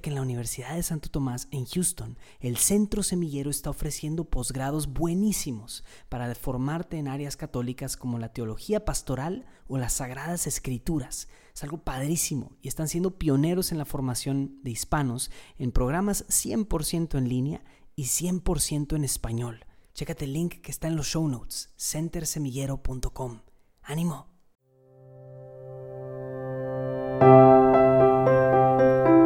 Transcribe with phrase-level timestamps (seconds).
[0.00, 4.88] Que en la Universidad de Santo Tomás en Houston, el Centro Semillero está ofreciendo posgrados
[4.88, 11.28] buenísimos para formarte en áreas católicas como la teología pastoral o las sagradas escrituras.
[11.54, 17.18] Es algo padrísimo y están siendo pioneros en la formación de hispanos en programas 100%
[17.18, 17.64] en línea
[17.94, 19.66] y 100% en español.
[19.92, 23.42] Chécate el link que está en los show notes, centersemillero.com.
[23.82, 24.31] ¡Ánimo!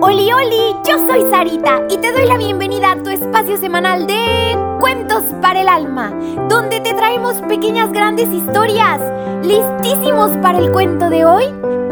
[0.07, 4.57] Oli, oli, yo soy Sarita y te doy la bienvenida a tu espacio semanal de
[4.79, 6.13] Cuentos para el Alma,
[6.49, 9.01] donde te traemos pequeñas grandes historias.
[9.43, 11.47] ¿Listísimos para el cuento de hoy?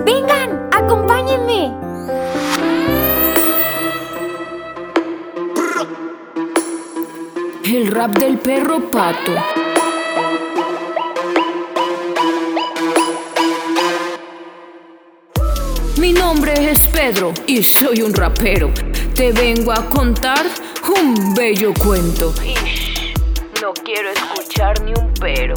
[0.07, 1.75] Vengan, acompáñenme.
[7.65, 9.33] El rap del perro pato.
[16.25, 18.73] Nombre es Pedro y soy un rapero.
[19.15, 20.47] Te vengo a contar
[20.89, 22.33] un bello cuento.
[23.61, 25.55] No quiero escuchar ni un pero.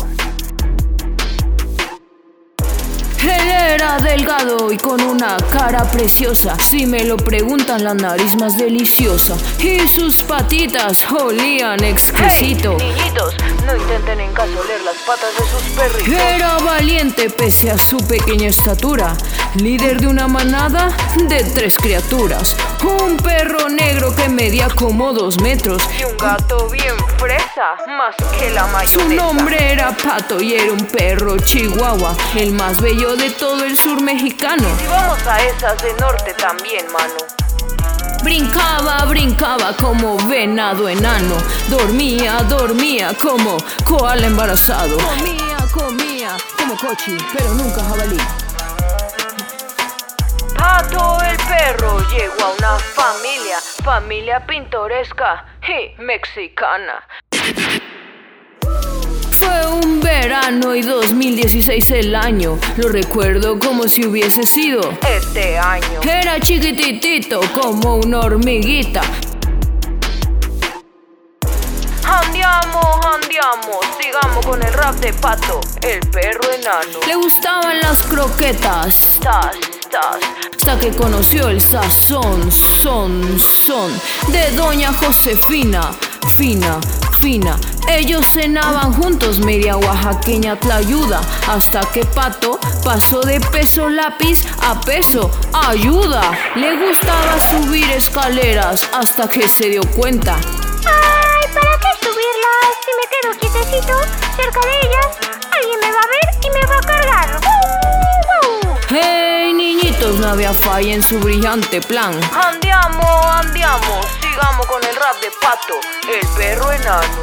[3.28, 6.56] Él era delgado y con una cara preciosa.
[6.60, 9.36] Si me lo preguntan, la nariz más deliciosa.
[9.60, 12.78] Y sus patitas olían exquisito.
[12.80, 16.14] Hey, niñitos, no intenten en caso leer las patas de sus perritos.
[16.14, 19.14] Era valiente pese a su pequeña estatura.
[19.56, 20.90] Líder de una manada
[21.28, 22.56] de tres criaturas.
[22.84, 25.84] Un perro negro que medía como dos metros.
[26.00, 29.04] Y un gato bien fresa, más que la mayonesa.
[29.04, 32.16] Su nombre era Pato y era un perro chihuahua.
[32.36, 34.68] El más bello de todo el sur mexicano.
[34.84, 37.16] Y vamos a esas de norte también, mano.
[38.24, 41.36] Brincaba, brincaba como venado enano.
[41.70, 44.98] Dormía, dormía como koala embarazado.
[44.98, 48.18] Comía, comía como cochi, pero nunca jabalí.
[50.58, 57.04] Pato el perro llegó a una familia, familia pintoresca y mexicana.
[60.48, 62.58] Verano y 2016 el año.
[62.78, 66.00] Lo recuerdo como si hubiese sido este año.
[66.04, 69.02] Era chiquititito como una hormiguita.
[72.06, 72.80] Andiamo,
[73.14, 77.00] andiamo, sigamos con el rap de pato, el perro enano.
[77.06, 79.20] Le gustaban las croquetas.
[79.22, 79.58] Tas,
[79.92, 80.18] tas.
[80.56, 83.92] Hasta que conoció el sazón, son, son
[84.30, 85.92] de doña Josefina.
[86.38, 86.80] Fina,
[87.90, 91.20] Ellos cenaban juntos media oaxaqueña tlayuda.
[91.48, 96.22] Hasta que Pato pasó de peso lápiz a peso ayuda.
[96.56, 100.36] Le gustaba subir escaleras hasta que se dio cuenta.
[100.36, 102.70] Ay, ¿para qué subirlas?
[102.86, 103.96] Si me quedo quietecito
[104.36, 105.08] cerca de ellas,
[105.52, 106.07] alguien me va a
[110.00, 112.14] No había falla en su brillante plan.
[112.34, 115.74] Andiamo, andiamo, sigamos con el rap de Pato,
[116.12, 117.22] el perro enano.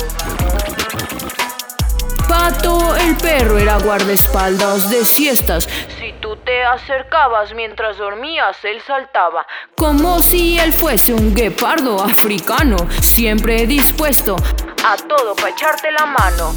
[2.28, 5.68] Pato el perro era guardaespaldas de siestas.
[5.98, 9.46] Si tú te acercabas mientras dormías, él saltaba.
[9.76, 14.36] Como si él fuese un guepardo africano, siempre dispuesto
[14.84, 16.54] A todo para echarte la mano.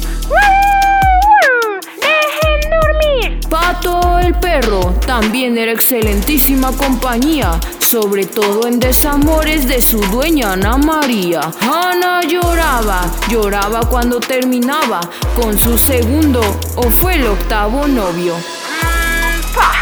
[2.00, 3.40] ¡Dejen dormir!
[3.48, 10.76] Pato el perro también era excelentísima compañía, sobre todo en desamores de su dueña Ana
[10.76, 11.50] María.
[11.62, 15.00] Ana lloraba, lloraba cuando terminaba
[15.34, 16.42] con su segundo
[16.76, 18.36] o fue el octavo novio.
[18.36, 19.72] Mm, pa.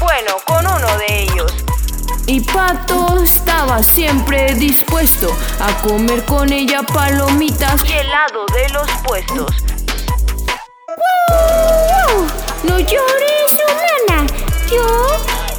[0.00, 1.52] Bueno, con uno de ellos.
[2.26, 8.90] Y Pato estaba siempre dispuesto a comer con ella palomitas Y el lado de los
[9.04, 9.54] puestos.
[12.64, 14.26] No llores, humana.
[14.70, 14.86] Yo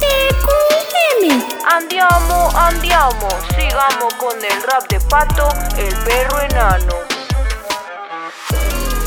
[0.00, 1.44] te cuideme.
[1.70, 6.94] Andiamo, andiamo, sigamos con el rap de Pato, el perro enano.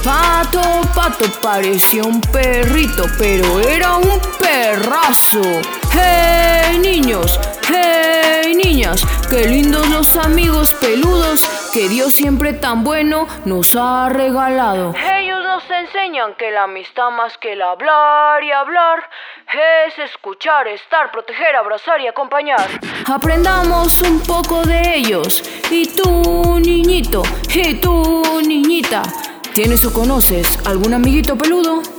[0.04, 0.62] Pato,
[0.96, 5.42] pato parecía un perrito, pero era un perrazo.
[5.92, 7.38] ¡Hey niños!
[7.68, 9.06] ¡Hey niñas!
[9.30, 11.42] ¡Qué lindos los amigos peludos
[11.74, 14.94] que Dios siempre tan bueno nos ha regalado!
[15.71, 19.07] Enseñan que la amistad más que el hablar y hablar
[19.88, 22.68] es escuchar, estar, proteger, abrazar y acompañar.
[23.06, 25.44] Aprendamos un poco de ellos.
[25.69, 27.21] Y tú, niñito,
[27.54, 29.04] y tú, niñita,
[29.54, 31.99] ¿tienes o conoces algún amiguito peludo?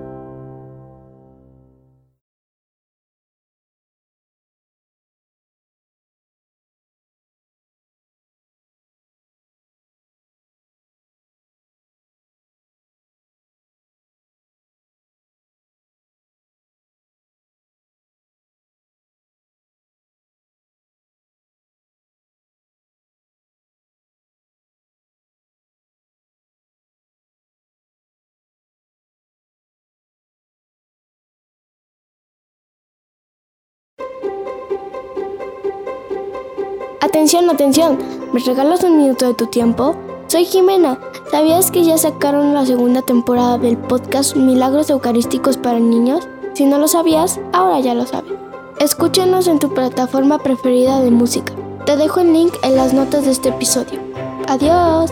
[36.99, 37.97] Atención, atención,
[38.31, 39.95] ¿me regalas un minuto de tu tiempo?
[40.27, 40.97] Soy Jimena.
[41.29, 46.27] ¿Sabías que ya sacaron la segunda temporada del podcast Milagros Eucarísticos para Niños?
[46.53, 48.31] Si no lo sabías, ahora ya lo sabes.
[48.79, 51.53] Escúchanos en tu plataforma preferida de música.
[51.85, 53.99] Te dejo el link en las notas de este episodio.
[54.47, 55.11] Adiós.